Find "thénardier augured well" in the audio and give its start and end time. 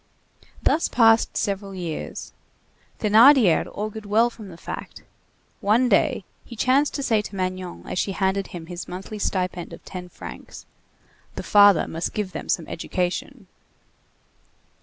2.99-4.31